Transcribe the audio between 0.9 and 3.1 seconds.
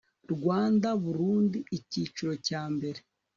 burundi icyiciro cya mbere